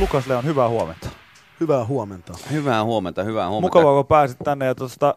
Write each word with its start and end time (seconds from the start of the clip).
Lukas 0.00 0.26
Leon, 0.26 0.44
hyvää 0.44 0.68
huomenta. 0.68 1.08
Hyvää 1.60 1.84
huomenta. 1.84 2.32
Hyvää 2.50 2.84
huomenta, 2.84 3.22
hyvää 3.22 3.48
huomenta. 3.48 3.78
Mukavaa, 3.78 3.94
kun 3.96 4.06
pääsit 4.06 4.38
tänne 4.44 4.66
ja 4.66 4.74
tuosta 4.74 5.14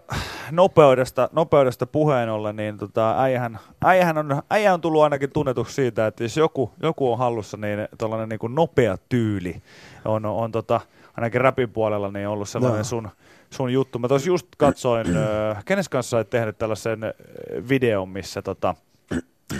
nopeudesta, 0.51 1.29
nopeudesta 1.31 1.85
puheen 1.85 2.29
ollen, 2.29 2.55
niin 2.55 2.77
tota, 2.77 3.21
äijähän, 3.21 3.59
äijähän 3.83 4.17
on, 4.17 4.41
äijä 4.49 4.73
on 4.73 4.81
tullut 4.81 5.03
ainakin 5.03 5.29
tunnetuksi 5.33 5.73
siitä, 5.75 6.07
että 6.07 6.23
jos 6.23 6.37
joku, 6.37 6.71
joku 6.81 7.11
on 7.11 7.17
hallussa, 7.17 7.57
niin 7.57 7.87
tuollainen 7.97 8.29
niin 8.29 8.39
kuin 8.39 8.55
nopea 8.55 8.97
tyyli 9.09 9.61
on, 10.05 10.25
on 10.25 10.51
tota, 10.51 10.81
ainakin 11.17 11.41
rapin 11.41 11.69
puolella 11.69 12.11
niin 12.11 12.27
ollut 12.27 12.49
sellainen 12.49 12.77
No. 12.77 12.83
sun, 12.83 13.09
sun 13.49 13.73
juttu. 13.73 13.99
Mä 13.99 14.07
tuossa 14.07 14.27
just 14.27 14.47
katsoin, 14.57 15.07
äh, 15.17 15.65
kenes 15.65 15.89
kanssa 15.89 16.17
olet 16.17 16.29
tehnyt 16.29 16.57
tällaisen 16.57 16.99
videon, 17.69 18.09
missä 18.09 18.41
tota, 18.41 18.75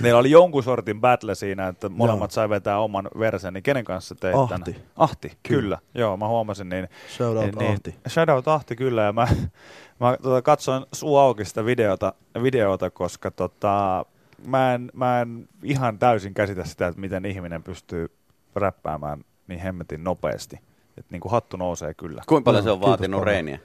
Meillä 0.01 0.19
oli 0.19 0.31
jonkun 0.31 0.63
sortin 0.63 1.01
battle 1.01 1.35
siinä, 1.35 1.67
että 1.67 1.89
molemmat 1.89 2.31
sai 2.31 2.49
vetää 2.49 2.79
oman 2.79 3.09
versen, 3.19 3.53
niin 3.53 3.63
kenen 3.63 3.85
kanssa 3.85 4.15
teit 4.15 4.35
Ahti. 4.35 4.73
Tämän? 4.73 4.81
Ahti, 4.97 5.27
kyllä. 5.27 5.61
Kyllä. 5.61 5.77
Joo, 5.95 6.17
mä 6.17 6.27
huomasin, 6.27 6.69
niin 6.69 6.87
Shout 7.17 7.37
out 7.37 7.55
niin, 7.55 7.71
Ahti. 7.71 7.95
Shoutout 8.07 8.47
Ahti 8.47 8.75
kyllä, 8.75 9.03
ja 9.03 9.13
mä, 9.13 9.27
mä 9.99 10.17
tota, 10.21 10.41
katsoin 10.41 10.85
suu 10.93 11.17
auki 11.17 11.45
sitä 11.45 11.65
videota, 11.65 12.13
videota 12.43 12.89
koska 12.89 13.31
tota, 13.31 14.05
mä, 14.47 14.73
en, 14.73 14.91
mä 14.93 15.21
en 15.21 15.47
ihan 15.63 15.99
täysin 15.99 16.33
käsitä 16.33 16.63
sitä, 16.65 16.87
että 16.87 17.01
miten 17.01 17.25
ihminen 17.25 17.63
pystyy 17.63 18.07
räppäämään 18.55 19.23
niin 19.47 19.59
hemmetin 19.59 20.03
nopeasti. 20.03 20.59
Että 20.97 21.11
niin 21.11 21.21
kuin 21.21 21.31
hattu 21.31 21.57
nousee 21.57 21.93
kyllä. 21.93 22.21
Kuinka 22.27 22.45
paljon 22.45 22.63
No, 22.63 22.63
se 22.63 22.71
on 22.71 22.77
kiitos 22.77 22.89
vaatinut 22.89 23.19
paljon. 23.19 23.27
reeniä? 23.27 23.59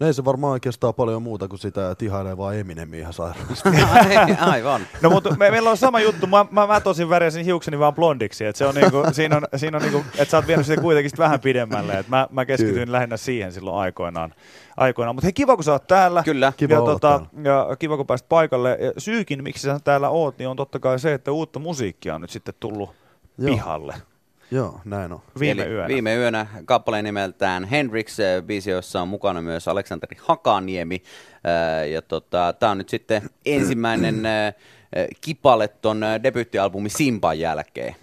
No 0.00 0.06
ei 0.06 0.14
se 0.14 0.24
varmaan 0.24 0.52
oikeastaan 0.52 0.94
paljon 0.94 1.22
muuta 1.22 1.48
kuin 1.48 1.58
sitä, 1.58 1.90
että 1.90 2.04
ihailee 2.04 2.36
vaan 2.36 2.56
Eminemiä 2.56 3.00
ihan 3.00 3.12
sairaasti. 3.12 3.68
Aivan. 4.40 4.80
No 5.02 5.10
mutta 5.10 5.36
me, 5.36 5.50
meillä 5.50 5.70
on 5.70 5.76
sama 5.76 6.00
juttu, 6.00 6.26
mä, 6.26 6.46
mä, 6.50 6.66
mä 6.66 6.80
tosin 6.80 7.08
värjäsin 7.08 7.44
hiukseni 7.44 7.78
vaan 7.78 7.94
blondiksi, 7.94 8.44
että 8.44 8.58
se 8.58 8.66
on 8.66 8.74
niinku, 8.74 9.02
siinä 9.12 9.36
on, 9.36 9.42
siinä 9.56 9.76
on 9.76 9.82
niinku, 9.82 10.04
että 10.18 10.30
sä 10.30 10.36
oot 10.36 10.46
vienyt 10.46 10.66
sitä 10.66 10.82
kuitenkin 10.82 11.10
sit 11.10 11.18
vähän 11.18 11.40
pidemmälle, 11.40 11.92
että 11.92 12.10
mä, 12.10 12.28
mä 12.30 12.44
keskityin 12.44 12.78
Kyllä. 12.78 12.92
lähinnä 12.92 13.16
siihen 13.16 13.52
silloin 13.52 13.76
aikoinaan. 13.76 14.34
aikoinaan. 14.76 15.14
Mutta 15.14 15.26
hei, 15.26 15.32
kiva 15.32 15.54
kun 15.56 15.64
sä 15.64 15.72
oot 15.72 15.86
täällä. 15.86 16.22
Kyllä. 16.22 16.52
Kiva 16.56 16.74
ja, 16.74 16.80
olla 16.80 16.92
tota, 16.92 17.26
täällä. 17.32 17.50
ja 17.50 17.76
kiva 17.76 17.96
kun 17.96 18.06
pääsit 18.06 18.28
paikalle. 18.28 18.78
Ja 18.80 18.92
syykin, 18.98 19.42
miksi 19.42 19.62
sä 19.62 19.80
täällä 19.84 20.08
oot, 20.08 20.38
niin 20.38 20.48
on 20.48 20.56
totta 20.56 20.78
kai 20.78 20.98
se, 20.98 21.14
että 21.14 21.32
uutta 21.32 21.58
musiikkia 21.58 22.14
on 22.14 22.20
nyt 22.20 22.30
sitten 22.30 22.54
tullut 22.60 22.90
Joo. 23.38 23.54
pihalle 23.54 23.94
Joo, 24.52 24.80
näin 24.84 25.12
on. 25.12 25.20
viime 25.40 25.62
Eli 25.62 25.70
yönä. 25.70 25.88
Viime 25.88 26.16
yönä 26.16 26.46
kappaleen 26.64 27.04
nimeltään 27.04 27.64
Hendrix, 27.64 28.18
biisi, 28.46 28.70
jossa 28.70 29.02
on 29.02 29.08
mukana 29.08 29.42
myös 29.42 29.68
Aleksanteri 29.68 30.16
Hakaniemi. 30.20 31.02
Äh, 31.34 31.88
Ja 31.88 32.02
tota, 32.02 32.54
tämä 32.58 32.72
on 32.72 32.78
nyt 32.78 32.88
sitten 32.88 33.22
ensimmäinen 33.46 34.26
äh, 34.26 34.54
kipale 35.20 35.68
ton 35.68 36.00
debyyttialbumi 36.22 36.88
Simpan 36.88 37.38
jälkeen. 37.38 37.96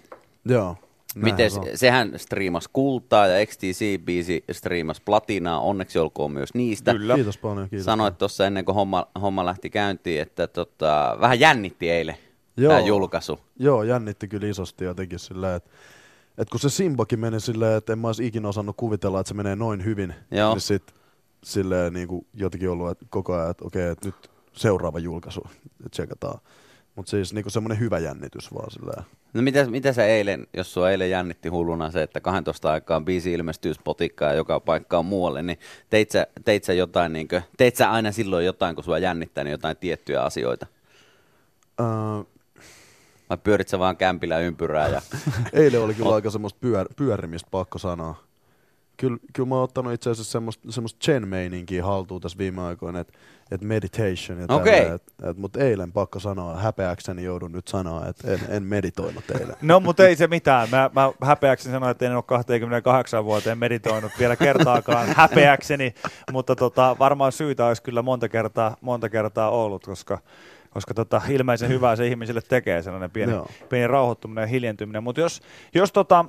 Joo. 0.44 0.76
Miten 1.14 1.50
sehän 1.74 2.12
striimas 2.16 2.68
kultaa 2.68 3.26
ja 3.26 3.46
XTC-biisi 3.46 4.44
striimas 4.52 5.00
platinaa, 5.00 5.60
onneksi 5.60 5.98
olkoon 5.98 6.32
myös 6.32 6.54
niistä. 6.54 6.92
Kyllä. 6.92 7.14
Kiitos 7.14 7.38
paljon, 7.38 7.68
kiitos. 7.68 7.84
Sanoit 7.84 8.18
tuossa 8.18 8.46
ennen 8.46 8.64
kuin 8.64 8.74
homma, 8.74 9.06
homma 9.22 9.44
lähti 9.46 9.70
käyntiin, 9.70 10.22
että 10.22 10.46
tota, 10.46 11.16
vähän 11.20 11.40
jännitti 11.40 11.90
eilen 11.90 12.16
Joo. 12.56 12.72
tämä 12.72 12.86
julkaisu. 12.86 13.40
Joo, 13.58 13.82
jännitti 13.82 14.28
kyllä 14.28 14.46
isosti 14.46 14.84
jotenkin 14.84 15.18
silleen, 15.18 15.56
että 15.56 15.70
et 16.40 16.50
kun 16.50 16.60
se 16.60 16.70
Simbakin 16.70 17.20
meni 17.20 17.40
silleen, 17.40 17.76
että 17.76 17.92
en 17.92 17.98
mä 17.98 18.08
olisi 18.08 18.26
ikinä 18.26 18.48
osannut 18.48 18.76
kuvitella, 18.76 19.20
että 19.20 19.28
se 19.28 19.34
menee 19.34 19.56
noin 19.56 19.84
hyvin, 19.84 20.14
Joo. 20.30 20.52
niin 20.52 20.60
sit 20.60 20.94
silleen 21.44 21.92
niin 21.92 22.08
kuin 22.08 22.26
jotenkin 22.34 22.70
ollut 22.70 22.90
että 22.90 23.06
koko 23.10 23.34
ajan, 23.34 23.50
että 23.50 23.64
okei, 23.64 23.88
että 23.88 24.08
nyt 24.08 24.30
seuraava 24.52 24.98
julkaisu, 24.98 25.42
että 25.66 25.88
tsekataan. 25.90 26.40
Mutta 26.96 27.10
siis 27.10 27.34
niin 27.34 27.44
kuin 27.44 27.52
semmoinen 27.52 27.80
hyvä 27.80 27.98
jännitys 27.98 28.54
vaan 28.54 28.70
silleen. 28.70 29.02
No 29.34 29.42
mitä, 29.42 29.66
mitä 29.70 29.92
sä 29.92 30.06
eilen, 30.06 30.46
jos 30.56 30.74
sua 30.74 30.90
eilen 30.90 31.10
jännitti 31.10 31.48
hulluna 31.48 31.90
se, 31.90 32.02
että 32.02 32.20
12 32.20 32.72
aikaan 32.72 33.04
biisi 33.04 33.32
ilmestyy 33.32 33.74
Spotikkaan 33.74 34.30
ja 34.30 34.36
joka 34.36 34.60
paikkaan 34.60 35.04
muualle, 35.04 35.42
niin 35.42 35.58
teit 35.90 36.10
sä, 36.10 36.26
teit 36.44 36.64
sä 36.64 36.72
jotain, 36.72 37.12
niin 37.12 37.28
kuin, 37.28 37.42
teit 37.56 37.76
sä 37.76 37.90
aina 37.90 38.12
silloin 38.12 38.46
jotain, 38.46 38.74
kun 38.74 38.84
sua 38.84 38.98
jännittää, 38.98 39.44
niin 39.44 39.52
jotain 39.52 39.76
tiettyjä 39.76 40.22
asioita? 40.22 40.66
Öö, 41.80 41.86
Vai 43.30 43.38
pyörit 43.38 43.68
sä 43.68 43.78
vaan 43.78 43.96
kämpillä 43.96 44.38
ympyrää 44.38 44.88
ja 44.88 45.02
Eilen 45.52 45.80
oli 45.80 45.94
kyllä 45.94 46.14
aika 46.14 46.30
semmoista 46.30 46.58
pyör, 46.60 46.86
pyörimistä, 46.96 47.48
pakko 47.50 47.78
sanoa. 47.78 48.14
Kyllä, 48.96 49.18
kyllä 49.32 49.48
mä 49.48 49.54
oon 49.54 49.64
ottanut 49.64 49.92
itse 49.92 50.10
asiassa 50.10 50.32
semmoista, 50.32 50.72
semmoista 50.72 50.98
chen-meininkiä 51.04 51.84
haltuun 51.84 52.20
tässä 52.20 52.38
viime 52.38 52.62
aikoina, 52.62 53.00
että 53.00 53.12
et 53.50 53.62
meditation 53.62 54.40
ja 54.40 54.46
tällä, 54.46 54.94
et, 54.94 55.02
et, 55.22 55.36
Mutta 55.36 55.60
eilen 55.60 55.92
pakko 55.92 56.20
sanoa, 56.20 56.56
häpeäkseni 56.56 57.24
joudun 57.24 57.52
nyt 57.52 57.68
sanoa, 57.68 58.06
että 58.06 58.32
en, 58.32 58.40
en 58.48 58.62
meditoinut 58.62 59.30
eilen. 59.30 59.56
No, 59.62 59.80
mutta 59.80 60.08
ei 60.08 60.16
se 60.16 60.26
mitään. 60.26 60.68
Mä, 60.70 60.90
mä 60.94 61.12
häpeäkseni 61.22 61.72
sanoin, 61.72 61.90
että 61.90 62.06
en 62.06 62.14
ole 62.14 62.22
28 62.22 63.24
vuoteen 63.24 63.58
meditoinut 63.58 64.12
vielä 64.18 64.36
kertaakaan 64.36 65.08
häpeäkseni, 65.16 65.94
mutta 66.32 66.56
tota, 66.56 66.96
varmaan 66.98 67.32
syytä 67.32 67.66
olisi 67.66 67.82
kyllä 67.82 68.02
monta 68.02 68.28
kertaa, 68.28 68.76
monta 68.80 69.08
kertaa 69.08 69.50
ollut, 69.50 69.84
koska, 69.84 70.18
koska 70.70 70.94
tota, 70.94 71.22
ilmeisen 71.28 71.68
hyvää 71.74 71.96
se 71.96 72.06
ihmisille 72.06 72.40
tekee 72.48 72.82
sellainen 72.82 73.10
pieni, 73.10 73.32
Joo. 73.32 73.48
pieni 73.68 73.86
rauhoittuminen 73.86 74.42
ja 74.42 74.46
hiljentyminen. 74.46 75.02
Mutta 75.02 75.20
jos, 75.20 75.42
jos 75.74 75.92
tota, 75.92 76.24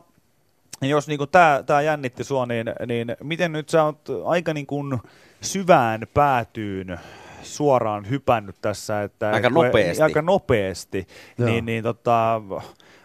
jos 0.82 1.08
niinku 1.08 1.28
tämä 1.66 1.82
jännitti 1.82 2.24
sua, 2.24 2.46
niin, 2.46 2.66
niin 2.88 3.16
miten 3.24 3.52
nyt 3.52 3.70
sä 3.70 3.84
oot 3.84 4.08
aika 4.26 4.54
niinku 4.54 5.00
syvään 5.42 6.08
päätyyn 6.14 7.00
suoraan 7.44 8.10
hypännyt 8.10 8.56
tässä? 8.62 9.04
Että, 9.04 9.32
Aika 9.32 9.50
nopeasti. 9.50 10.04
Aika 10.04 10.22
nopeasti. 10.22 11.08
Joo. 11.38 11.50
Niin, 11.50 11.66
niin 11.66 11.84
tota, 11.84 12.42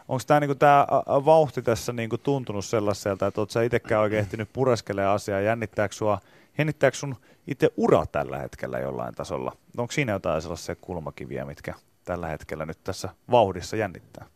onko 0.08 0.22
tämä 0.26 0.41
niinku 0.41 0.54
tää 0.54 0.86
vauhti 1.06 1.62
tässä 1.62 1.92
niinku 1.92 2.18
tuntunut 2.18 2.64
sellaiselta, 2.64 3.26
että 3.26 3.41
oot 3.41 3.50
sä 3.50 3.62
itsekään 3.62 4.03
oikein 4.03 4.20
ehtinyt 4.20 4.48
pureskelemaan 4.53 5.14
asiaa? 5.14 5.41
Jännittääkö, 5.41 5.94
sua, 5.94 6.20
jännittääkö 6.58 6.96
sun 6.96 7.16
itse 7.46 7.70
ura 7.76 8.06
tällä 8.06 8.38
hetkellä 8.38 8.78
jollain 8.78 9.14
tasolla? 9.14 9.56
Onko 9.76 9.92
siinä 9.92 10.12
jotain 10.12 10.42
sellaisia 10.42 10.76
kulmakiviä, 10.76 11.44
mitkä 11.44 11.74
tällä 12.04 12.28
hetkellä 12.28 12.66
nyt 12.66 12.84
tässä 12.84 13.08
vauhdissa 13.30 13.76
jännittää? 13.76 14.26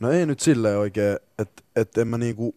No 0.00 0.10
ei 0.10 0.26
nyt 0.26 0.40
silleen 0.40 0.78
oikein, 0.78 1.18
että 1.38 1.62
et 1.76 1.98
en 1.98 2.08
mä 2.08 2.18
niinku, 2.18 2.54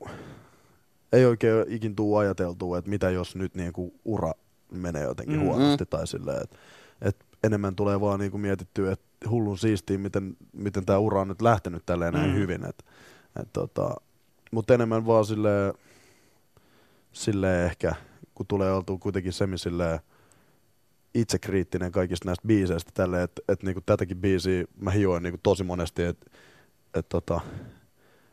ei 1.13 1.25
oikein 1.25 1.65
ikin 1.67 1.95
tuu 1.95 2.17
ajateltua, 2.17 2.77
että 2.77 2.89
mitä 2.89 3.09
jos 3.09 3.35
nyt 3.35 3.55
niinku 3.55 3.93
ura 4.05 4.31
menee 4.71 5.03
jotenkin 5.03 5.35
Mm. 5.35 5.41
mm. 5.41 5.47
huonosti 5.47 5.85
tai 5.85 6.07
silleen, 6.07 6.43
että 6.43 6.57
et 7.01 7.17
enemmän 7.43 7.75
tulee 7.75 8.01
vaan 8.01 8.19
niinku 8.19 8.37
mietittyä, 8.37 8.91
että 8.91 9.29
hullun 9.29 9.57
siistiä, 9.57 9.97
miten, 9.97 10.37
miten 10.53 10.85
tämä 10.85 10.99
ura 10.99 11.21
on 11.21 11.27
nyt 11.27 11.41
lähtenyt 11.41 11.85
tälleen 11.85 12.13
näin 12.13 12.29
Mm. 12.29 12.35
hyvin. 12.35 12.65
Et, 12.65 12.85
et 13.41 13.53
tota, 13.53 13.95
Mutta 14.51 14.73
enemmän 14.73 15.05
vaan 15.05 15.25
silleen, 15.25 15.73
silleen 17.11 17.65
ehkä, 17.65 17.93
kun 18.41 18.47
tulee 18.47 18.73
oltua 18.73 18.97
kuitenkin 18.97 19.33
semmin 19.33 19.59
silleen 19.59 19.99
itsekriittinen 21.13 21.91
kaikista 21.91 22.25
näistä 22.25 22.47
biiseistä 22.47 22.91
tälleen, 22.93 23.23
että 23.23 23.41
et 23.47 23.63
niinku 23.63 23.81
tätäkin 23.85 24.17
biisiä 24.17 24.63
mä 24.79 24.91
hioin 24.91 25.23
niinku 25.23 25.39
tosi 25.43 25.63
monesti, 25.63 26.03
että 26.03 26.25
et 26.93 27.09
tota, 27.09 27.41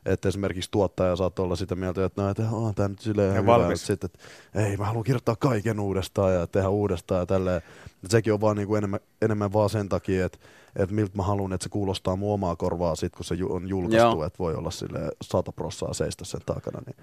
että 0.06 0.28
esimerkiksi 0.28 0.70
tuottaja 0.70 1.16
saattaa 1.16 1.44
olla 1.44 1.56
sitä 1.56 1.74
mieltä, 1.74 2.04
että 2.04 2.22
no, 2.22 2.30
että 2.30 2.50
on 2.50 2.74
tämä 2.74 2.88
nyt 2.88 2.98
silleen 2.98 3.34
Ja 3.34 3.40
hyvä, 3.40 3.58
mutta 3.58 3.76
sitten, 3.76 4.10
että 4.14 4.18
ei, 4.64 4.76
mä 4.76 4.84
haluan 4.84 5.04
kirjoittaa 5.04 5.36
kaiken 5.36 5.80
uudestaan 5.80 6.34
ja 6.34 6.46
tehdä 6.46 6.68
uudestaan 6.68 7.20
ja 7.20 7.26
tälleen. 7.26 7.62
Et 8.04 8.10
sekin 8.10 8.32
on 8.32 8.40
vaan 8.40 8.56
niinku 8.56 8.74
enemmän, 8.74 9.00
enemmän 9.22 9.52
vaan 9.52 9.70
sen 9.70 9.88
takia, 9.88 10.26
että, 10.26 10.38
että 10.76 10.94
miltä 10.94 11.16
mä 11.16 11.22
haluan, 11.22 11.52
että 11.52 11.64
se 11.64 11.68
kuulostaa 11.68 12.16
mun 12.16 12.34
omaa 12.34 12.56
korvaa 12.56 12.96
sit, 12.96 13.16
kun 13.16 13.24
se 13.24 13.36
on 13.48 13.68
julkaistu, 13.68 14.22
että 14.22 14.38
voi 14.38 14.54
olla 14.54 14.70
sille 14.70 14.98
sata 15.22 15.52
prossaa 15.52 15.94
seistä 15.94 16.24
sen 16.24 16.40
takana. 16.46 16.80
Niin, 16.86 16.96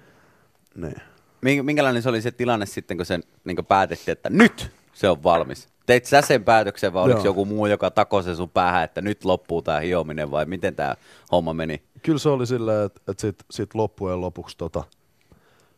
niin. 0.76 1.02
Mink- 1.36 1.62
minkälainen 1.62 2.02
se 2.02 2.08
oli 2.08 2.22
se 2.22 2.30
tilanne 2.30 2.66
sitten, 2.66 2.96
kun 2.96 3.06
sen 3.06 3.22
niin 3.44 3.66
päätettiin, 3.68 4.12
että 4.12 4.30
nyt 4.30 4.70
se 4.92 5.08
on 5.08 5.22
valmis? 5.22 5.68
Teit 5.86 6.04
sä 6.04 6.20
sen 6.22 6.44
päätöksen 6.44 6.92
vai 6.92 7.04
oliko 7.04 7.18
Joo. 7.18 7.24
joku 7.24 7.44
muu, 7.44 7.66
joka 7.66 7.90
takoi 7.90 8.22
sen 8.22 8.36
sun 8.36 8.50
päähän, 8.50 8.84
että 8.84 9.00
nyt 9.00 9.24
loppuu 9.24 9.62
tämä 9.62 9.80
hiominen 9.80 10.30
vai 10.30 10.46
miten 10.46 10.76
tämä 10.76 10.96
homma 11.32 11.52
meni? 11.52 11.82
Kyllä 12.02 12.18
se 12.18 12.28
oli 12.28 12.46
silleen, 12.46 12.86
että, 12.86 13.00
että 13.08 13.20
sit, 13.20 13.44
sit 13.50 13.74
loppujen 13.74 14.20
lopuksi 14.20 14.56
tota, 14.56 14.84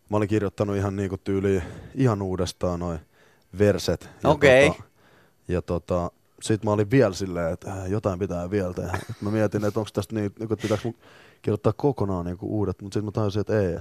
mä 0.08 0.16
olin 0.16 0.28
kirjoittanut 0.28 0.76
ihan 0.76 0.96
niinku 0.96 1.19
tyyliin 1.19 1.62
ihan 1.94 2.22
uudestaan 2.22 2.81
noin 2.81 2.99
verset. 3.58 4.10
Ja 4.22 4.31
Okei. 4.31 4.70
Tota, 4.70 4.82
ja 5.49 5.62
tota, 5.62 6.10
sit 6.43 6.64
mä 6.64 6.70
olin 6.70 6.90
vielä 6.90 7.14
silleen, 7.14 7.52
että 7.52 7.72
äh, 7.72 7.90
jotain 7.90 8.19
pitää 8.19 8.50
vielä 8.50 8.75
tehdä. 8.75 8.99
Et 9.10 9.22
mä 9.22 9.31
mietin, 9.31 9.64
että 9.64 9.81
onko 9.81 9.90
tästä 9.93 10.14
niin, 10.14 10.32
niin 10.38 10.49
pitääkö 10.49 10.82
mun 10.84 10.94
kirjoittaa 11.43 11.72
kokonaan 11.72 12.25
niinku 12.25 12.58
uudet, 12.58 12.82
mutta 12.82 12.94
sitten 12.94 13.05
mä 13.05 13.10
tajusin, 13.10 13.40
että 13.40 13.60
ei. 13.60 13.78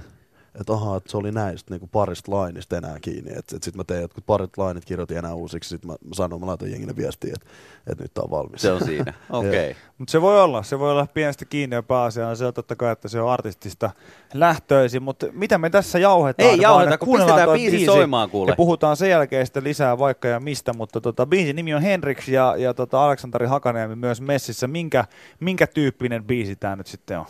Että 0.60 0.72
ahaa, 0.72 0.96
että 0.96 1.10
se 1.10 1.16
oli 1.16 1.32
näistä 1.32 1.74
niinku 1.74 1.86
parista 1.86 2.32
lainista 2.32 2.76
enää 2.76 2.96
kiinni. 3.00 3.30
Että 3.36 3.56
et 3.56 3.62
sit 3.62 3.76
mä 3.76 3.84
tein 3.84 4.02
jotkut 4.02 4.26
parit 4.26 4.58
lainit, 4.58 4.84
kirjoitin 4.84 5.16
enää 5.16 5.34
uusiksi. 5.34 5.68
Sitten 5.68 5.90
mä, 5.90 5.96
mä 6.04 6.14
sanoin, 6.14 6.40
mä 6.40 6.46
laitoin 6.46 6.70
jengille 6.70 6.96
viestiä, 6.96 7.32
että, 7.34 7.50
että 7.86 8.04
nyt 8.04 8.14
tää 8.14 8.24
on 8.24 8.30
valmis. 8.30 8.62
Se 8.62 8.72
on 8.72 8.84
siinä. 8.84 9.14
Okei. 9.30 9.70
Okay. 9.70 9.82
Mutta 9.98 10.12
se 10.12 10.22
voi 10.22 10.40
olla, 10.40 10.62
se 10.62 10.78
voi 10.78 10.90
olla 10.90 11.06
pienestä 11.14 11.44
kiinni 11.44 11.76
ja 11.76 11.82
pääasia 11.82 12.28
on 12.28 12.36
se 12.36 12.46
on 12.46 12.54
totta 12.54 12.76
kai, 12.76 12.92
että 12.92 13.08
se 13.08 13.20
on 13.20 13.30
artistista 13.30 13.90
lähtöisin, 14.34 15.02
mutta 15.02 15.26
mitä 15.32 15.58
me 15.58 15.70
tässä 15.70 15.98
jauhetaan? 15.98 16.50
Ei 16.50 16.60
jauheta, 16.60 16.98
kun 16.98 17.16
pistetään 17.16 17.48
toi 17.48 17.58
biisi 17.58 17.86
soimaan, 17.86 18.30
kuule. 18.30 18.52
Ja 18.52 18.56
puhutaan 18.56 18.96
sen 18.96 19.10
jälkeen 19.10 19.46
sitten 19.46 19.64
lisää 19.64 19.98
vaikka 19.98 20.28
ja 20.28 20.40
mistä, 20.40 20.72
mutta 20.72 21.00
tota, 21.00 21.26
biisin 21.26 21.56
nimi 21.56 21.74
on 21.74 21.82
Henriks 21.82 22.28
ja, 22.28 22.54
ja 22.58 22.74
tota 22.74 23.04
Aleksanteri 23.04 23.46
Hakaniemi 23.46 23.96
myös 23.96 24.20
messissä. 24.20 24.66
Minkä, 24.66 25.04
minkä 25.40 25.66
tyyppinen 25.66 26.24
biisi 26.24 26.56
tämä 26.56 26.76
nyt 26.76 26.86
sitten 26.86 27.18
on? 27.18 27.26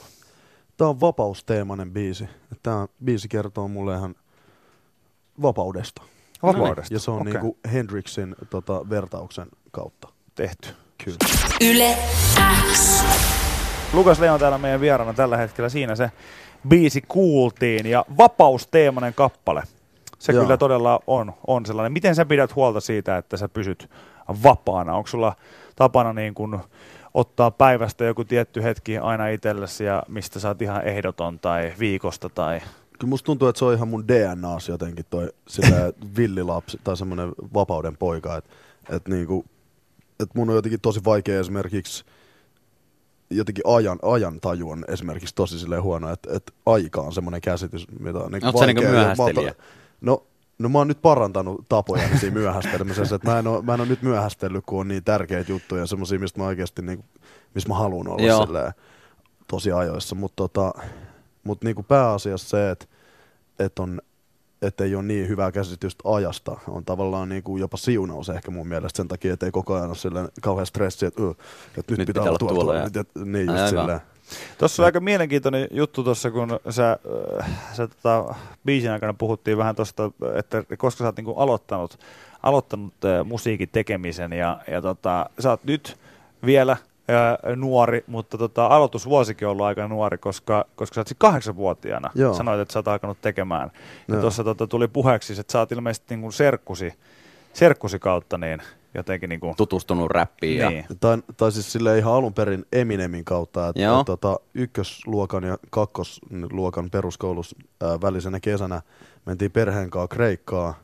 Tää 0.79 0.89
on 0.89 1.01
vapausteemainen 1.01 1.91
biisi. 1.91 2.29
Tämä 2.63 2.87
biisi 3.05 3.29
kertoo 3.29 3.69
mulle 3.69 3.95
ihan 3.95 4.15
vapaudesta. 5.43 6.03
Vapaudesta. 6.43 6.95
Ja 6.95 7.01
se 7.01 7.11
on 7.11 7.21
okay. 7.21 7.33
niinku 7.33 7.59
Hendrixin 7.73 8.37
tota, 8.51 8.89
vertauksen 8.91 9.49
kautta. 9.71 10.09
tehty. 10.35 10.69
Kyllä. 11.05 11.17
Yle 11.61 11.97
X. 12.73 13.05
Lukas 13.93 14.19
Leon 14.19 14.41
täällä 14.41 14.59
meidän 14.59 14.81
vieraana 14.81 15.13
tällä 15.13 15.37
hetkellä. 15.37 15.69
Siinä 15.69 15.97
se 15.97 16.11
biisi 16.69 17.03
kuultiin 17.09 17.87
ja 17.87 18.05
vapausteemainen 18.19 19.15
kappale. 19.15 19.63
Se 20.19 20.33
Joo. 20.33 20.43
kyllä 20.43 20.57
todella 20.57 21.01
on, 21.07 21.33
on 21.47 21.67
sellainen. 21.67 21.93
Miten 21.93 22.15
sä 22.15 22.25
pidät 22.25 22.57
huolta 22.57 22.81
siitä, 22.81 23.17
että 23.17 23.37
sä 23.37 23.49
pysyt 23.49 23.91
vapaana? 24.43 24.95
Onko 24.97 25.07
sulla 25.07 25.37
tapana 25.77 26.13
niin 26.13 26.35
kun 26.35 26.61
ottaa 27.15 27.51
päivästä 27.51 28.05
joku 28.05 28.25
tietty 28.25 28.63
hetki 28.63 28.99
aina 28.99 29.29
itsellesi 29.29 29.85
ja 29.85 30.03
mistä 30.09 30.41
sä 30.41 30.49
oot 30.49 30.63
ihan 30.63 30.85
ehdoton 30.85 31.39
tai 31.39 31.73
viikosta 31.79 32.29
tai... 32.29 32.61
Kyllä 32.99 33.09
musta 33.11 33.27
tuntuu, 33.27 33.49
että 33.49 33.59
se 33.59 33.65
on 33.65 33.75
ihan 33.75 33.89
mun 33.89 34.09
DNAs 34.09 34.69
jotenkin 34.69 35.05
toi 35.11 35.33
sillä 35.49 35.77
villilapsi 36.17 36.81
tai 36.85 36.97
semmoinen 36.97 37.33
vapauden 37.55 37.97
poika. 37.97 38.37
Että 38.37 38.51
et 38.91 39.09
niinku, 39.09 39.45
et 40.21 40.35
mun 40.35 40.51
on 40.51 40.57
jotenkin 40.57 40.81
tosi 40.81 41.01
vaikea 41.05 41.41
esimerkiksi 41.41 42.05
jotenkin 43.31 43.65
ajan, 43.67 43.99
ajan 44.03 44.41
taju 44.41 44.71
on 44.71 44.85
esimerkiksi 44.89 45.35
tosi 45.35 45.59
silleen 45.59 45.83
huono, 45.83 46.13
että, 46.13 46.37
että 46.37 46.53
aika 46.67 47.01
on 47.01 47.13
semmoinen 47.13 47.41
käsitys, 47.41 47.87
mitä 48.01 48.19
on 48.19 48.33
niin 48.33 48.59
sä 48.59 48.67
niinku 48.67 48.83
myöhästelijä? 48.83 49.55
No, 50.01 50.27
no 50.59 50.69
mä 50.69 50.79
oon 50.79 50.89
nyt 50.89 51.03
parantanut 51.03 51.65
tapoja 51.69 52.09
siinä 52.21 52.35
myöhästelemisessä, 52.35 53.17
että 53.17 53.31
mä 53.31 53.39
en, 53.39 53.47
oo, 53.47 53.63
mä 53.63 53.75
en 53.75 53.81
oo 53.81 53.87
nyt 53.87 54.03
myöhästellyt, 54.03 54.65
kun 54.67 54.81
on 54.81 54.89
niin 54.89 55.05
tärkeitä 55.05 55.53
juttuja, 55.53 55.87
semmoisia, 55.87 56.19
mistä 56.19 56.41
mä 56.41 56.47
oikeasti, 56.47 56.83
niin, 56.83 57.05
missä 57.55 57.69
mä 57.69 57.75
haluan 57.75 58.09
olla 58.09 58.23
Joo. 58.23 58.47
silleen, 58.47 58.73
tosi 59.47 59.73
ajoissa, 59.73 60.15
mutta 60.15 60.37
tota, 60.37 60.73
mut 61.45 61.65
niinku 61.65 61.83
pääasiassa 61.83 62.49
se, 62.49 62.71
että 62.71 62.87
et 63.59 63.79
on 63.79 64.01
että 64.63 64.85
ei 64.85 64.95
ole 64.95 65.03
niin 65.05 65.29
hyvää 65.29 65.53
käsitystä 65.53 66.03
ajasta, 66.05 66.57
on 66.69 66.85
tavallaan 66.85 67.29
niinku 67.29 67.57
jopa 67.57 67.77
siunaus 67.77 68.29
ehkä 68.29 68.51
mun 68.51 68.69
mielestä 68.69 68.97
sen 68.97 69.09
takia, 69.09 69.33
että 69.33 69.47
ei 69.47 69.53
koko 69.53 69.75
ajan 69.75 69.91
ole 69.91 70.29
kauhean 70.41 70.67
stressi, 70.67 71.07
että, 71.07 71.23
uh, 71.23 71.37
että 71.79 71.95
nyt, 71.97 72.07
pitää 72.07 72.23
olla 72.23 72.39
tuolla, 72.39 72.55
tuolla, 72.55 72.75
ja- 72.75 72.91
nyt, 72.95 73.09
niin 73.25 73.47
just 73.47 73.59
Aivan. 73.59 73.69
silleen. 73.69 74.01
Tuossa 74.59 74.83
oli 74.83 74.87
aika 74.87 75.01
mielenkiintoinen 75.01 75.69
juttu 75.71 76.05
tuossa, 76.05 76.31
kun 76.31 76.61
sä, 76.71 76.99
äh, 77.41 77.51
sä 77.73 77.87
tota, 77.87 78.35
biisin 78.65 78.91
aikana 78.91 79.15
puhuttiin 79.15 79.59
vähän 79.59 79.77
tuosta, 79.77 80.11
että 80.35 80.63
koska 80.79 80.99
sä 80.99 81.05
oot 81.05 81.17
niinku 81.17 81.35
aloittanut, 81.35 81.99
aloittanut 82.43 82.95
äh, 83.05 83.27
musiikin 83.27 83.69
tekemisen 83.73 84.33
ja, 84.33 84.61
ja 84.71 84.83
tota, 84.83 85.31
sä 85.39 85.51
oot 85.51 85.65
nyt 85.65 85.97
vielä 86.47 86.73
äh, 86.73 87.57
nuori, 87.57 88.05
mutta 88.07 88.39
tota, 88.39 88.67
aloitusvuosikin 88.67 89.49
on 89.49 89.53
ollut 89.53 89.67
aika 89.67 89.89
nuori, 89.89 90.19
koska, 90.19 90.65
koska 90.77 90.95
sä 90.95 91.01
oot 91.01 91.07
siis 91.09 91.19
kahdeksanvuotiaana. 91.19 92.11
Joo. 92.15 92.35
Sanoit, 92.35 92.61
että 92.61 92.73
sä 92.73 92.79
oot 92.79 92.89
alkanut 92.89 93.21
tekemään. 93.21 93.71
Ja 94.09 94.21
tuossa 94.21 94.45
tota, 94.45 94.67
tuli 94.67 94.89
puheeksi, 94.89 95.41
että 95.41 95.53
sä 95.53 95.59
oot 95.59 95.73
ilmeisesti 95.73 96.17
niin 96.17 96.33
serkkusi, 96.33 96.93
serkkusi 97.59 97.99
kautta 97.99 98.39
niin 98.39 98.63
jotenkin 98.95 99.29
niin 99.29 99.41
kuin, 99.41 99.57
Tutustunut 99.57 100.11
räppiin 100.11 100.59
ja 100.59 100.71
niin. 100.71 100.85
Tai, 101.01 101.19
tai 101.37 101.53
siis 101.53 101.73
sille 101.73 101.99
ihan 101.99 102.15
alun 102.15 102.35
perin 102.35 102.65
Eminemin 102.73 103.25
kautta, 103.25 103.69
että 103.69 103.83
Joo. 103.83 104.01
et, 104.01 104.07
tota, 104.07 104.41
ykkösluokan 104.55 105.45
ja 105.45 105.59
kakkosluokan 105.71 106.91
peruskoulussa 106.91 107.57
ää, 107.81 108.01
välisenä 108.01 108.41
kesänä 108.41 108.83
mentiin 109.27 109.51
perheen 109.51 109.91
kanssa 109.91 110.09
Kreikkaa. 110.09 110.75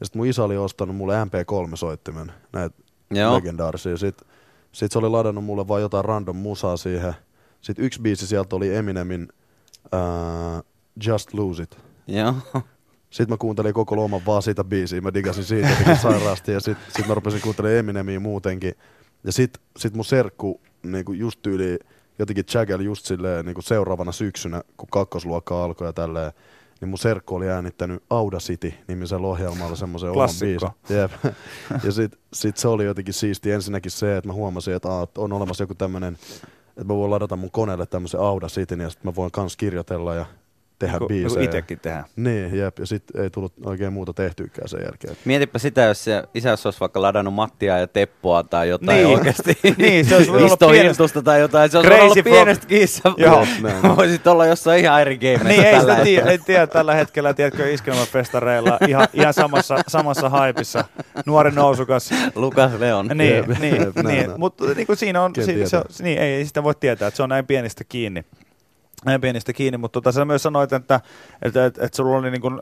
Ja 0.00 0.06
sitten 0.06 0.18
mun 0.20 0.26
isä 0.26 0.44
oli 0.44 0.56
ostanut 0.56 0.96
mulle 0.96 1.14
MP3-soittimen, 1.24 2.32
näitä 2.52 2.76
Joo. 3.10 3.36
legendaarisia. 3.36 3.96
Sitten 3.96 4.28
sit 4.72 4.92
se 4.92 4.98
oli 4.98 5.08
ladannut 5.08 5.44
mulle 5.44 5.68
vaan 5.68 5.82
jotain 5.82 6.04
random 6.04 6.36
musaa 6.36 6.76
siihen. 6.76 7.14
Sitten 7.60 7.84
yksi 7.84 8.02
biisi 8.02 8.26
sieltä 8.26 8.56
oli 8.56 8.74
Eminemin 8.74 9.28
ää, 9.92 10.62
Just 11.06 11.34
Lose 11.34 11.62
It. 11.62 11.78
Joo. 12.06 12.34
Sitten 13.16 13.32
mä 13.32 13.36
kuuntelin 13.36 13.74
koko 13.74 13.96
loman 13.96 14.26
vaan 14.26 14.42
sitä 14.42 14.64
biisiä, 14.64 15.00
mä 15.00 15.14
digasin 15.14 15.44
siitä 15.44 15.96
sairaasti 16.02 16.52
ja 16.52 16.60
sit, 16.60 16.78
sit 16.96 17.06
mä 17.06 17.14
rupesin 17.14 17.40
kuuntelemaan 17.40 17.78
Eminemiä 17.78 18.20
muutenkin. 18.20 18.74
Ja 19.24 19.32
sit, 19.32 19.58
sit 19.76 19.94
mun 19.94 20.04
serkku 20.04 20.60
niinku 20.82 21.12
just 21.12 21.42
tyyli 21.42 21.78
jotenkin 22.18 22.44
Jagger 22.54 22.82
just 22.82 23.06
silleen 23.06 23.46
niinku 23.46 23.62
seuraavana 23.62 24.12
syksynä, 24.12 24.62
kun 24.76 24.88
kakkosluokka 24.92 25.64
alkoi 25.64 25.88
ja 25.88 25.92
tälleen, 25.92 26.32
niin 26.80 26.88
mun 26.88 26.98
serkku 26.98 27.34
oli 27.34 27.48
äänittänyt 27.48 28.02
Audacity 28.10 28.74
nimisellä 28.88 29.26
ohjelmalla 29.26 29.76
semmoisen 29.76 30.10
oman 30.10 30.28
biisin. 30.40 30.68
Jep. 30.88 31.12
Ja 31.84 31.92
sit, 31.92 32.18
sit 32.32 32.56
se 32.56 32.68
oli 32.68 32.84
jotenkin 32.84 33.14
siisti 33.14 33.52
ensinnäkin 33.52 33.90
se, 33.90 34.16
että 34.16 34.28
mä 34.28 34.32
huomasin, 34.32 34.74
että 34.74 34.88
aa, 34.88 35.06
on 35.18 35.32
olemassa 35.32 35.62
joku 35.62 35.74
tämmönen, 35.74 36.14
että 36.68 36.84
mä 36.84 36.94
voin 36.94 37.10
ladata 37.10 37.36
mun 37.36 37.50
koneelle 37.50 37.86
tämmöisen 37.86 38.20
Audacityn 38.20 38.80
ja 38.80 38.90
sit 38.90 39.04
mä 39.04 39.14
voin 39.14 39.30
kans 39.30 39.56
kirjoitella 39.56 40.14
ja 40.14 40.26
tehdä 40.78 40.98
Niin 40.98 41.08
biisejä. 41.08 41.44
itsekin 41.44 41.78
tehdään. 41.82 42.04
Niin, 42.16 42.58
jep. 42.58 42.78
Ja 42.78 42.86
sitten 42.86 43.22
ei 43.22 43.30
tullut 43.30 43.52
oikein 43.64 43.92
muuta 43.92 44.12
tehtyykään 44.12 44.68
sen 44.68 44.80
jälkeen. 44.84 45.16
Mietipä 45.24 45.58
sitä, 45.58 45.82
jos 45.82 46.04
se 46.04 46.22
isä 46.34 46.50
olisi 46.50 46.80
vaikka 46.80 47.02
ladannut 47.02 47.34
Mattia 47.34 47.78
ja 47.78 47.86
Teppoa 47.86 48.42
tai 48.42 48.68
jotain 48.68 49.04
Niin. 49.04 49.18
oikeasti. 49.18 49.58
Niin, 49.78 50.04
se 50.04 50.16
olisi 50.16 50.30
voinut 50.32 50.62
olla 50.62 50.72
Istohirtusta 50.72 51.22
tai 51.22 51.40
jotain. 51.40 51.70
Se 51.70 51.78
olisi 51.78 51.90
Crazy 51.90 52.02
ollut 52.04 52.24
pienestä 52.24 52.66
kiinni. 52.66 52.86
Joo. 53.16 53.46
Voisit 53.96 54.26
olla 54.26 54.46
jossain 54.46 54.80
ihan 54.80 55.00
eri 55.00 55.18
gameissa 55.18 55.48
Niin, 55.48 55.64
ei 55.64 55.72
tällä 55.74 55.92
sitä 55.94 56.04
tiedä, 56.04 56.30
ei 56.30 56.38
tiedä 56.38 56.66
tällä 56.66 56.94
hetkellä, 56.94 57.34
tiedätkö, 57.34 57.72
iskelmäfestareilla 57.72 58.78
ihan, 58.88 59.08
ihan 59.12 59.34
samassa, 59.34 59.78
samassa 59.88 60.28
haipissa, 60.28 60.84
nuori 61.26 61.50
nousukas. 61.50 62.10
Lukas 62.34 62.72
Leon. 62.78 63.06
Niin, 63.14 63.34
Jep, 63.36 63.46
niin, 63.60 63.76
jep, 63.82 63.94
näin, 63.96 64.06
niin. 64.06 64.26
näin. 64.26 64.40
mutta 64.40 64.64
niin 64.64 64.86
kuin 64.86 64.96
siinä 64.96 65.22
on, 65.22 65.32
si, 65.34 65.66
se, 65.66 65.82
niin, 66.02 66.18
ei, 66.18 66.34
ei 66.34 66.46
sitä 66.46 66.62
voi 66.62 66.74
tietää, 66.80 67.08
että 67.08 67.16
se 67.16 67.22
on 67.22 67.28
näin 67.28 67.46
pienistä 67.46 67.84
kiinni. 67.84 68.24
Pienistä 69.20 69.52
kiinni, 69.52 69.78
mutta 69.78 69.92
tota, 69.92 70.12
sä 70.12 70.24
myös 70.24 70.42
sanoit, 70.42 70.72
että, 70.72 71.00
että, 71.42 71.66
että, 71.66 71.84
että 71.84 71.96
sulla 71.96 72.16
oli 72.16 72.30
niin 72.30 72.40
kuin, 72.40 72.60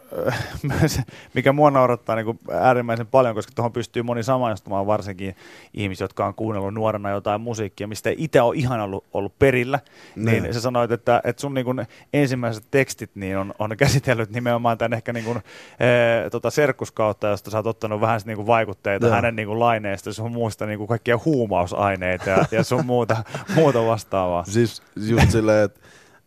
mikä 1.34 1.52
mua 1.52 1.70
naurattaa 1.70 2.16
niin 2.16 2.26
kuin 2.26 2.38
äärimmäisen 2.52 3.06
paljon, 3.06 3.34
koska 3.34 3.52
tuohon 3.54 3.72
pystyy 3.72 4.02
moni 4.02 4.22
samaistumaan, 4.22 4.86
varsinkin 4.86 5.36
ihmiset, 5.74 6.00
jotka 6.00 6.26
on 6.26 6.34
kuunnellut 6.34 6.74
nuorena 6.74 7.10
jotain 7.10 7.40
musiikkia, 7.40 7.88
mistä 7.88 8.10
ei 8.10 8.16
itse 8.18 8.40
ole 8.42 8.56
ihan 8.56 8.80
ollut, 8.80 9.04
ollut 9.12 9.38
perillä. 9.38 9.80
Niin, 10.16 10.42
Niin. 10.42 10.54
sä 10.54 10.60
sanoit, 10.60 10.90
että, 10.90 11.20
että 11.24 11.40
sun 11.40 11.54
niin 11.54 11.64
kuin 11.64 11.86
ensimmäiset 12.12 12.64
tekstit 12.70 13.10
niin 13.14 13.38
on, 13.38 13.54
on 13.58 13.76
käsitellyt 13.76 14.30
nimenomaan 14.30 14.78
tämän 14.78 14.92
ehkä 14.92 15.12
niin 15.12 15.24
kuin, 15.24 15.38
ee, 15.80 16.30
tota 16.30 16.50
serkkuskautta, 16.50 17.26
josta 17.28 17.50
sä 17.50 17.58
oot 17.58 17.66
ottanut 17.66 18.00
vähän 18.00 18.20
niin 18.24 18.36
kuin 18.36 18.46
vaikutteita 18.46 19.06
Joo. 19.06 19.14
hänen 19.14 19.36
niin 19.36 19.48
kuin 19.48 19.60
laineista, 19.60 20.12
sun 20.12 20.32
muusta 20.32 20.66
niin 20.66 20.78
kuin 20.78 20.88
kaikkia 20.88 21.18
huumausaineita 21.24 22.30
ja, 22.30 22.44
ja 22.50 22.64
sun 22.64 22.86
muuta, 22.86 23.16
muuta 23.56 23.86
vastaavaa. 23.86 24.44
Siis 24.44 24.82
just 24.96 25.30
silleen, 25.30 25.64
että 25.64 25.80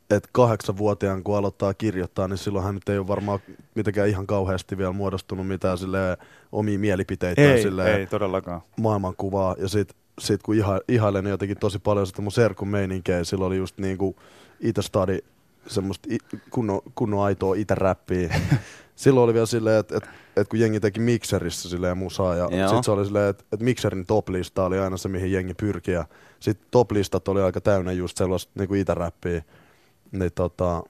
et 0.09 0.27
kahdeksanvuotiaan 0.31 1.23
kun 1.23 1.37
aloittaa 1.37 1.73
kirjoittaa, 1.73 2.27
niin 2.27 2.37
silloin 2.37 2.65
hän 2.65 2.75
nyt 2.75 2.89
ei 2.89 2.97
ole 2.97 3.07
varmaan 3.07 3.39
mitenkään 3.75 4.09
ihan 4.09 4.27
kauheasti 4.27 4.77
vielä 4.77 4.91
muodostunut 4.91 5.47
mitään 5.47 5.77
silleen 5.77 6.17
omia 6.51 6.79
mielipiteitä 6.79 7.41
Ei, 7.41 7.61
silleen 7.61 7.99
ei 7.99 8.07
todellakaan. 8.07 8.61
maailmankuvaa. 8.81 9.55
Ja 9.59 9.67
sit, 9.67 9.93
sit 10.19 10.43
kun 10.43 10.55
iha, 10.55 10.79
ihailen 10.87 11.25
jotenkin 11.25 11.57
tosi 11.59 11.79
paljon 11.79 12.07
sitä 12.07 12.21
mun 12.21 12.31
serkun 12.31 12.67
meininkiä, 12.67 13.23
silloin 13.23 13.47
oli 13.47 13.57
just 13.57 13.77
niinku 13.77 14.15
itä 14.59 14.81
stadi 14.81 15.19
semmoista 15.67 16.09
kunnon, 16.49 16.81
kunnon 16.95 17.23
aitoa 17.23 17.55
itä-räppiä. 17.55 18.35
Silloin 18.95 19.23
oli 19.23 19.33
vielä 19.33 19.45
silleen, 19.45 19.79
että 19.79 19.97
et, 19.97 20.03
et 20.35 20.47
kun 20.47 20.59
jengi 20.59 20.79
teki 20.79 20.99
mikserissä 20.99 21.69
silleen 21.69 21.97
musaa 21.97 22.35
ja 22.35 22.47
Joo. 22.51 22.69
sit 22.69 22.83
se 22.83 22.91
oli 22.91 23.05
silleen, 23.05 23.29
että 23.29 23.43
et 23.51 23.59
mikserin 23.59 24.05
toplista 24.05 24.65
oli 24.65 24.79
aina 24.79 24.97
se, 24.97 25.07
mihin 25.09 25.31
jengi 25.31 25.53
pyrki 25.53 25.91
ja 25.91 26.05
sit 26.39 26.59
toplistat 26.71 27.27
oli 27.27 27.41
aika 27.41 27.61
täynnä 27.61 27.91
just 27.91 28.17
sellaista 28.17 28.51
niinku 28.55 28.73
itä-räppiä. 28.73 29.41
Niin 30.11 30.31
tota, 30.35 30.83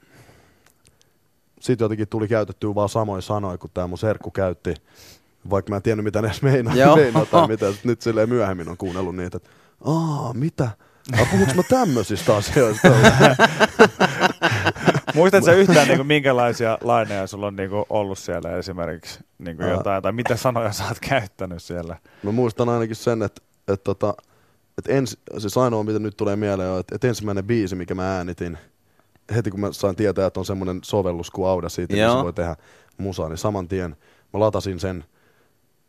sit 1.59 1.79
jotenkin 1.79 2.07
tuli 2.07 2.27
käytettyä 2.27 2.75
vaan 2.75 2.89
samoja 2.89 3.21
sanoja, 3.21 3.57
kun 3.57 3.69
tää 3.73 3.87
mun 3.87 3.97
serkku 3.97 4.31
käytti. 4.31 4.73
Vaikka 5.49 5.69
mä 5.69 5.75
en 5.75 5.81
tiennyt, 5.81 6.03
mitä 6.03 6.21
ne 6.21 6.27
edes 6.27 6.41
meinaa, 6.41 6.75
Joo. 6.75 6.95
meinaa 6.95 7.25
tai 7.25 7.47
mitä. 7.47 7.65
Nyt 7.83 8.01
silleen 8.01 8.29
myöhemmin 8.29 8.69
on 8.69 8.77
kuunnellut 8.77 9.15
niitä, 9.15 9.37
että 9.37 9.49
aa, 9.85 10.33
mitä? 10.33 10.69
Puhuks 11.31 11.55
mä 11.55 11.63
tämmöisistä 11.63 12.35
asioista? 12.35 12.87
Muistatko 15.15 15.45
sä 15.45 15.53
yhtään 15.53 15.87
niin 15.87 15.97
kuin, 15.97 16.07
minkälaisia 16.17 16.77
laineja 16.81 17.27
sulla 17.27 17.47
on 17.47 17.55
niin 17.55 17.69
kuin, 17.69 17.85
ollut 17.89 18.19
siellä 18.19 18.57
esimerkiksi? 18.57 19.19
Niin 19.37 19.57
kuin 19.57 19.69
jotain, 19.69 20.03
tai 20.03 20.11
mitä 20.11 20.35
sanoja 20.35 20.71
sä 20.71 20.83
oot 20.87 20.99
käyttänyt 20.99 21.63
siellä? 21.63 21.97
Mä 22.23 22.31
muistan 22.31 22.69
ainakin 22.69 22.95
sen, 22.95 23.23
että, 23.23 23.41
että, 23.67 23.83
tota, 23.83 24.13
että 24.77 24.93
ens, 24.93 25.17
siis 25.37 25.57
ainoa, 25.57 25.83
mitä 25.83 25.99
nyt 25.99 26.17
tulee 26.17 26.35
mieleen, 26.35 26.69
on, 26.69 26.79
että, 26.79 26.95
että 26.95 27.07
ensimmäinen 27.07 27.43
biisi, 27.43 27.75
mikä 27.75 27.95
mä 27.95 28.17
äänitin, 28.17 28.57
heti 29.35 29.51
kun 29.51 29.59
mä 29.59 29.71
sain 29.71 29.95
tietää, 29.95 30.27
että 30.27 30.39
on 30.39 30.45
semmoinen 30.45 30.79
sovellus 30.83 31.31
kuin 31.31 31.47
Audacity, 31.47 31.97
Joo. 31.97 32.13
missä 32.13 32.23
voi 32.23 32.33
tehdä 32.33 32.55
musaa, 32.97 33.29
niin 33.29 33.37
saman 33.37 33.67
tien 33.67 33.95
mä 34.33 34.39
latasin 34.39 34.79
sen 34.79 35.03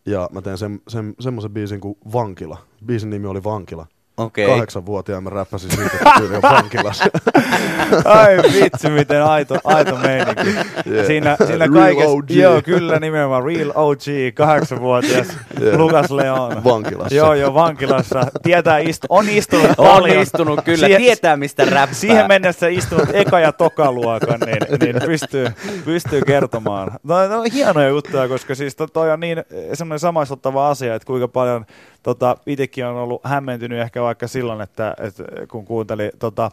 ja 0.06 0.28
mä 0.32 0.42
tein 0.42 0.58
sen, 0.58 0.80
sen, 0.88 1.14
semmoisen 1.20 1.50
biisin 1.50 1.80
kuin 1.80 1.98
Vankila. 2.12 2.58
Biisin 2.86 3.10
nimi 3.10 3.26
oli 3.26 3.44
Vankila. 3.44 3.86
Okei. 4.18 4.46
Kahdeksanvuotiaan 4.46 5.24
mä 5.24 5.30
räppäsin 5.30 5.70
siitä, 5.70 5.90
että 5.96 6.12
tyyli 6.18 6.36
on 6.36 6.42
vankilassa. 6.42 7.04
Ai 8.04 8.36
vitsi, 8.36 8.90
miten 8.90 9.24
aito, 9.24 9.56
aito 9.64 9.96
meininki. 9.96 10.48
Yeah. 10.90 11.06
Siinä, 11.06 11.36
siinä 11.46 11.66
Real 11.66 11.72
kaikessa, 11.84 12.08
OG. 12.10 12.30
joo 12.30 12.62
kyllä 12.62 12.98
nimenomaan 13.00 13.44
Real 13.44 13.72
OG, 13.74 14.00
kahdeksanvuotias 14.34 15.28
Yeah. 15.60 15.78
Lukas 15.78 16.10
Leon. 16.10 16.64
Vankilassa. 16.64 17.14
Joo, 17.14 17.34
joo, 17.34 17.54
vankilassa. 17.54 18.26
Tietää, 18.42 18.78
istu, 18.78 19.06
on 19.10 19.28
istunut 19.28 19.70
On 19.78 19.86
paljon. 19.86 20.22
istunut 20.22 20.60
kyllä, 20.64 20.78
Siihen- 20.86 21.02
tietää 21.02 21.36
mistä 21.36 21.64
räppää. 21.64 21.94
Siihen 21.94 22.24
mennessä 22.28 22.68
istunut 22.68 23.08
eka- 23.08 23.38
ja 23.42 23.52
tokaluokan, 23.52 24.40
niin, 24.46 24.80
niin 24.80 24.96
pystyy, 25.06 25.46
pystyy 25.84 26.22
kertomaan. 26.22 26.90
No, 27.02 27.28
no, 27.28 27.42
hienoja 27.54 27.88
juttuja, 27.88 28.28
koska 28.28 28.54
siis 28.54 28.76
to, 28.76 28.86
toi 28.86 29.10
on 29.12 29.20
niin 29.20 29.44
semmoinen 29.74 29.98
samaistuttava 29.98 30.68
asia, 30.68 30.94
että 30.94 31.06
kuinka 31.06 31.28
paljon 31.28 31.66
tota, 32.02 32.36
itsekin 32.46 32.86
on 32.86 32.96
ollut 32.96 33.20
hämmentynyt 33.24 33.80
ehkä 33.80 34.02
vaikka 34.02 34.28
silloin, 34.28 34.60
että, 34.60 34.94
että 34.98 35.24
kun 35.48 35.64
kuunteli 35.64 36.10
tota, 36.18 36.50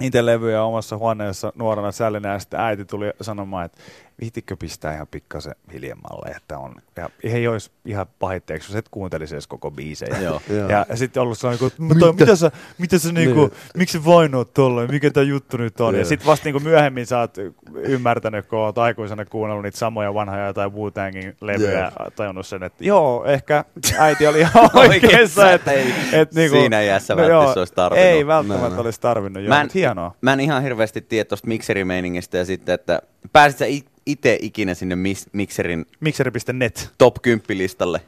itse 0.00 0.26
levyjä 0.26 0.62
omassa 0.62 0.96
huoneessa 0.96 1.52
nuorena 1.54 1.92
sällinä 1.92 2.32
ja 2.32 2.38
sitten 2.38 2.60
äiti 2.60 2.84
tuli 2.84 3.12
sanomaan, 3.20 3.64
että 3.64 3.78
viitikö 4.20 4.56
pistää 4.56 4.94
ihan 4.94 5.06
pikkasen 5.10 5.54
hiljemmalle, 5.72 6.30
että 6.36 6.58
on, 6.58 6.74
ja 6.96 7.08
ei 7.22 7.48
olisi 7.48 7.70
ihan 7.84 8.06
pahitteeksi, 8.18 8.68
jos 8.70 8.76
et 8.76 8.88
kuuntelisi 8.90 9.34
edes 9.34 9.46
koko 9.46 9.70
biisejä. 9.70 10.18
Joo. 10.18 10.42
Joo. 10.50 10.68
Ja 10.68 10.86
sitten 10.94 11.22
ollut 11.22 11.38
sellainen, 11.38 11.66
että 11.66 11.82
mitä, 11.82 12.12
mitä 12.20 12.36
sä, 12.36 12.50
mitä 12.78 12.98
sä 12.98 13.12
niinku, 13.12 13.40
Niin. 13.40 13.52
miksi 13.76 14.04
vainoat 14.04 14.54
tolleen, 14.54 14.90
mikä 14.90 15.10
tämä 15.10 15.24
juttu 15.24 15.56
nyt 15.56 15.80
on. 15.80 15.94
Ja 15.94 16.00
Joo. 16.00 16.08
sitten 16.08 16.26
vasta 16.26 16.44
niinku 16.44 16.60
myöhemmin 16.60 17.06
sä 17.06 17.18
oot 17.18 17.34
ymmärtänyt, 17.74 18.46
kun 18.46 18.58
oot 18.58 18.78
aikuisena 18.78 19.24
kuunnellut 19.24 19.62
niitä 19.64 19.78
samoja 19.78 20.14
vanhoja 20.14 20.52
tai 20.52 20.66
Wu-Tangin 20.68 21.36
levyjä 21.40 21.78
ja 21.78 21.92
tajunnut 22.16 22.46
sen, 22.46 22.62
että 22.62 22.84
joo, 22.84 23.24
ehkä 23.24 23.64
äiti 23.98 24.26
oli 24.26 24.40
ihan 24.40 24.70
oikeassa. 24.88 25.52
että 25.52 25.72
ei 25.72 25.94
et 26.12 26.34
niinku, 26.34 26.56
siinä 26.56 26.80
iässä 26.82 27.16
välttämättä 27.16 27.60
olisi 27.60 27.74
tarvinnut. 27.74 28.06
Ei 28.08 28.26
välttämättä 28.26 28.68
Näin. 28.68 28.80
olisi 28.80 29.00
tarvinnut, 29.00 29.42
joo, 29.42 29.48
Mä 29.48 29.60
en- 29.60 29.64
mutta 29.66 29.78
hienoa. 29.78 30.14
Mä 30.20 30.32
en 30.32 30.40
ihan 30.40 30.62
hirveästi 30.62 31.00
tiedä 31.00 31.24
tuosta 31.24 31.48
mikserimeiningistä 31.48 32.38
ja 32.38 32.44
sitten, 32.44 32.74
että 32.74 33.02
pääsit 33.32 33.58
sä 33.58 33.66
itse 34.06 34.38
ikinä 34.42 34.74
sinne 34.74 34.94
mis- 34.94 35.26
mikserin 35.32 35.86
Mikseri.net. 36.00 36.90
top 36.98 37.16
10 37.22 37.58
listalle? 37.58 38.00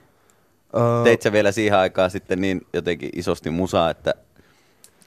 Öö, 0.77 1.05
Teit 1.05 1.23
sä 1.23 1.33
vielä 1.33 1.53
siihen 1.53 1.79
aikaan 1.79 2.11
sitten 2.11 2.41
niin 2.41 2.67
jotenkin 2.73 3.11
isosti 3.15 3.51
musaa, 3.51 3.91
että, 3.91 4.15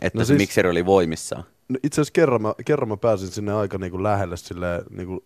että 0.02 0.20
No 0.20 0.24
se 0.26 0.28
siis- 0.28 0.38
mikseri 0.38 0.70
oli 0.70 0.86
voimissaan? 0.86 1.44
no 1.70 1.78
itse 1.84 2.02
asiassa 2.02 2.14
kerran 2.14 2.42
mä, 2.42 2.54
kerran 2.66 2.90
mä 2.90 2.98
pääsin 2.98 3.28
sinne 3.28 3.54
aika 3.54 3.78
niinku 3.78 4.04
lähelle 4.04 4.38
silleen, 4.38 4.82
niinku, 4.90 5.24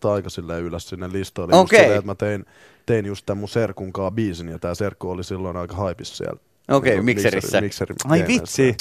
tai 0.00 0.12
aika 0.12 0.30
silleen 0.30 0.62
ylös 0.64 0.88
sinne 0.88 1.08
listoille. 1.12 1.52
Just 1.56 1.62
Okei. 1.64 1.78
silleen, 1.80 1.98
että 1.98 2.06
mä 2.10 2.14
tein, 2.14 2.44
tein 2.86 3.06
just 3.06 3.26
tämän 3.26 3.38
mun 3.38 3.48
serkun 3.48 3.92
biisin, 4.14 4.48
ja 4.48 4.58
tää 4.58 4.74
serkku 4.74 5.10
oli 5.10 5.24
silloin 5.24 5.56
aika 5.56 5.76
haipissa 5.76 6.16
siellä. 6.16 6.40
Okei, 6.70 6.90
Niinku 6.90 7.04
mikserissä. 7.04 7.60
Mikseri, 7.60 7.94
Ai 8.08 8.18
gameissa. 8.20 8.42
vitsi. 8.62 8.76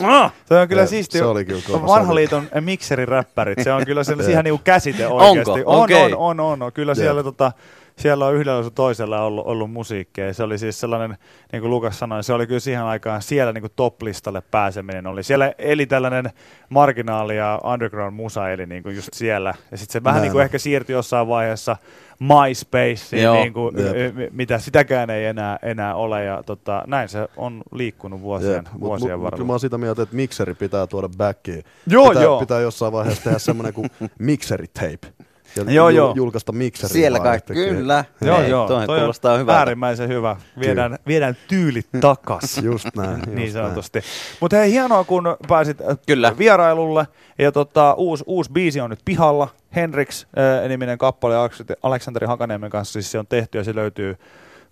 Se 0.47 0.55
on 0.59 0.67
kyllä 0.67 0.81
Ja 0.81 0.87
siisti. 0.87 1.17
se 1.17 1.23
oli 1.25 1.45
kyllä 1.45 1.61
kova 1.67 1.87
Vanhan 1.87 2.05
sali. 2.07 2.15
liiton 2.15 2.47
mikseriräppärit. 2.61 3.63
Se 3.63 3.71
on 3.73 3.85
kyllä 3.85 4.01
Jep. 4.09 4.29
ihan 4.31 4.43
niinku 4.43 4.61
käsite 4.63 5.07
oikeasti. 5.07 5.51
Onko? 5.51 5.71
On, 5.71 5.83
Okei. 5.83 6.13
on, 6.15 6.39
on, 6.39 6.61
on. 6.61 6.73
Kyllä 6.73 6.91
Jep. 6.91 6.97
siellä, 6.97 7.23
tota, 7.23 7.51
siellä 7.99 8.25
on 8.25 8.35
yhdellä 8.35 8.63
sun 8.63 8.71
toisella 8.73 9.21
ollut, 9.21 9.45
ollut 9.47 9.71
musiikkia. 9.71 10.33
Se 10.33 10.43
oli 10.43 10.57
siis 10.57 10.79
sellainen, 10.79 11.17
niin 11.51 11.61
kuin 11.61 11.71
Lukas 11.71 11.99
sanoi, 11.99 12.23
se 12.23 12.33
oli 12.33 12.47
kyllä 12.47 12.59
siihen 12.59 12.83
aikaan 12.83 13.21
siellä 13.21 13.53
niin 13.53 13.61
kuin 13.61 13.73
top-listalle 13.75 14.41
pääseminen 14.51 15.07
oli. 15.07 15.23
Siellä 15.23 15.53
eli 15.57 15.85
tällainen 15.85 16.29
marginaali 16.69 17.37
ja 17.37 17.61
underground 17.63 18.15
musa 18.15 18.49
eli 18.49 18.65
niin 18.65 18.83
kuin 18.83 18.95
just 18.95 19.09
siellä. 19.13 19.53
Ja 19.71 19.77
sitten 19.77 19.93
se 19.93 20.03
vähän 20.03 20.15
Näin 20.15 20.21
niin 20.23 20.31
kuin 20.31 20.43
ehkä 20.43 20.57
siirtyi 20.57 20.93
jossain 20.93 21.27
vaiheessa 21.27 21.77
MySpaceen, 22.19 23.23
Joo. 23.23 23.35
niin 23.35 23.53
kuin, 23.53 23.75
Jep. 23.77 24.15
mi- 24.15 24.29
mitä 24.31 24.59
sitäkään 24.59 25.09
ei 25.09 25.25
enää, 25.25 25.59
enää 25.63 25.95
ole. 25.95 26.23
Ja 26.23 26.43
tota, 26.43 26.83
näin 26.87 27.09
se 27.09 27.27
on 27.37 27.61
liikkunut 27.71 28.21
vuosien, 28.21 28.53
Jep, 28.55 28.65
mut- 28.73 28.79
vuosien 28.81 29.11
mut- 29.11 29.23
varrella. 29.23 29.37
Kyllä 29.37 29.47
mä 29.47 29.53
oon 29.53 29.59
sitä 29.59 29.77
mieltä, 29.77 30.01
että 30.01 30.15
mikseri 30.15 30.53
pitää 30.53 30.87
tuoda 30.87 31.09
backiin. 31.17 31.63
Joo, 31.87 32.07
pitää, 32.09 32.23
joo. 32.23 32.39
Pitää 32.39 32.59
jossain 32.59 32.93
vaiheessa 32.93 33.23
tehdä 33.23 33.39
semmoinen 33.39 33.73
kuin 33.73 33.89
mikseritape. 34.19 35.07
Ja 35.55 35.63
Joo, 35.71 35.89
jul- 35.89 35.95
joo. 35.95 36.13
julkaista 36.15 36.51
mikseri. 36.51 36.93
Siellä 36.93 37.17
vaan 37.17 37.29
kaikki, 37.29 37.53
yhtäkkiä. 37.53 37.75
kyllä. 37.77 38.05
Joo, 38.21 38.37
Hei, 38.39 38.49
joo. 38.49 38.67
Toi, 38.67 38.85
toi 38.85 38.99
kuulostaa 38.99 39.33
on 39.33 39.39
hyvältä. 39.39 39.59
äärimmäisen 39.59 40.09
hyvä. 40.09 40.35
Viedään, 40.59 40.97
viedään 41.07 41.37
tyylit 41.47 41.87
takas. 42.01 42.57
Just 42.57 42.87
näin. 42.95 43.09
just 43.11 43.25
niin 43.27 43.51
sanotusti. 43.51 44.01
Mutta 44.39 44.57
hei, 44.57 44.71
hienoa 44.71 45.03
kun 45.03 45.37
pääsit 45.47 45.81
äh, 45.81 45.97
Kyllä. 46.07 46.37
vierailulle. 46.37 47.07
Ja 47.39 47.51
tota, 47.51 47.93
uusi, 47.93 48.23
uusi 48.27 48.51
biisi 48.51 48.81
on 48.81 48.89
nyt 48.89 48.99
pihalla. 49.05 49.47
Henriks 49.75 50.27
äh, 50.63 50.67
niminen 50.69 50.97
kappale 50.97 51.35
Aleks- 51.35 51.75
Aleksanteri 51.83 52.27
Hakaniemen 52.27 52.69
kanssa 52.69 52.93
siis 52.93 53.11
se 53.11 53.19
on 53.19 53.27
tehty 53.27 53.57
ja 53.57 53.63
se 53.63 53.75
löytyy 53.75 54.17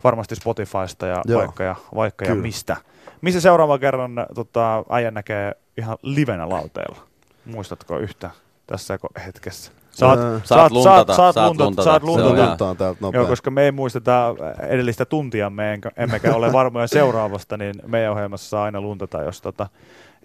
varmasti 0.03 0.35
Spotifysta 0.35 1.07
ja 1.07 1.21
Joo. 1.25 1.39
vaikka 1.41 1.63
ja, 1.63 1.75
vaikka 1.95 2.25
ja 2.25 2.35
mistä. 2.35 2.77
Missä 3.21 3.41
seuraavan 3.41 3.79
kerran 3.79 4.11
tota, 4.35 4.83
äijän 4.89 5.13
näkee 5.13 5.51
ihan 5.77 5.97
livenä 6.01 6.49
lauteilla? 6.49 6.97
Muistatko 7.45 7.97
yhtä 7.99 8.29
tässä 8.67 8.99
hetkessä? 9.25 9.71
Saat, 9.93 10.19
Ää, 10.19 10.39
Saat 10.43 10.71
luntata, 10.71 11.13
saat, 11.15 11.33
saat 11.35 11.47
luntata, 11.47 11.63
luntata. 11.65 11.83
saat 11.83 12.03
luntata. 12.03 12.57
täältä 12.75 12.83
Joo, 12.83 12.95
nopea. 12.99 13.25
koska 13.25 13.51
me 13.51 13.63
ei 13.63 13.71
muisteta 13.71 14.35
edellistä 14.67 15.05
tuntiamme, 15.05 15.73
enkä- 15.73 15.91
emmekä 15.97 16.35
ole 16.35 16.53
varmoja 16.53 16.87
seuraavasta, 16.87 17.57
niin 17.57 17.73
meidän 17.87 18.11
ohjelmassa 18.11 18.49
saa 18.49 18.63
aina 18.63 18.81
luntata, 18.81 19.21
jos, 19.21 19.41
tota, 19.41 19.67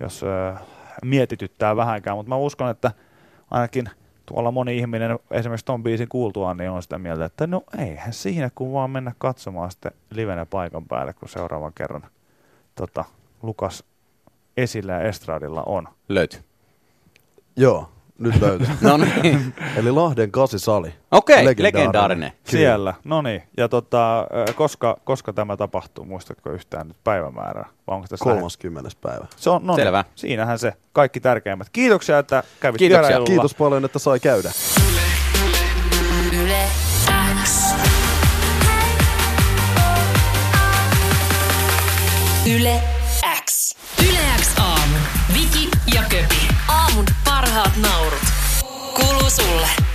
jos 0.00 0.22
ö, 0.22 0.54
mietityttää 1.04 1.76
vähänkään. 1.76 2.16
Mutta 2.16 2.28
mä 2.28 2.36
uskon, 2.36 2.70
että 2.70 2.92
ainakin 3.50 3.90
tuolla 4.26 4.50
moni 4.50 4.78
ihminen 4.78 5.18
esimerkiksi 5.30 5.64
ton 5.66 5.82
biisin 5.82 6.08
kuultuaan, 6.08 6.56
niin 6.56 6.70
on 6.70 6.82
sitä 6.82 6.98
mieltä, 6.98 7.24
että 7.24 7.46
no 7.46 7.62
eihän 7.78 8.12
siinä, 8.12 8.50
kun 8.54 8.72
vaan 8.72 8.90
mennä 8.90 9.12
katsomaan 9.18 9.70
sitten 9.70 9.92
livenä 10.10 10.46
paikan 10.46 10.84
päälle, 10.84 11.12
kun 11.12 11.28
seuraavan 11.28 11.72
kerran 11.74 12.02
tota, 12.74 13.04
Lukas 13.42 13.84
esillä 14.56 14.92
ja 14.92 15.00
estradilla 15.00 15.62
on. 15.66 15.88
Löytyy. 16.08 16.40
Joo, 17.56 17.88
nyt 18.18 18.40
löytyy. 18.40 18.66
No 18.80 18.96
niin. 18.96 19.54
Eli 19.76 19.90
Lahden 19.90 20.30
kasisali. 20.30 20.94
Okei, 21.10 21.44
Legendaarinen. 21.44 21.64
legendaarinen. 21.80 22.30
Kyllä. 22.30 22.50
Siellä, 22.50 22.94
no 23.04 23.22
niin. 23.22 23.42
Ja 23.56 23.68
tota, 23.68 24.26
koska, 24.54 24.96
koska 25.04 25.32
tämä 25.32 25.56
tapahtuu, 25.56 26.04
muistatko 26.04 26.50
yhtään 26.50 26.88
nyt 26.88 26.96
päivämäärää? 27.04 27.66
Vai 27.86 27.94
onko 27.96 28.06
tässä 28.08 28.24
30. 28.24 28.90
päivä. 29.00 29.26
Se 29.36 29.50
on, 29.50 29.66
no 29.66 29.76
niin, 29.76 29.84
Selvä. 29.84 30.04
siinähän 30.14 30.58
se 30.58 30.72
kaikki 30.92 31.20
tärkeimmät. 31.20 31.68
Kiitoksia, 31.72 32.18
että 32.18 32.42
kävit 32.60 32.78
Kiitoksia. 32.78 33.00
vierailulla. 33.02 33.26
Kiitos 33.30 33.54
paljon, 33.54 33.84
että 33.84 33.98
sai 33.98 34.20
käydä. 34.20 34.50
sulle. 49.38 49.87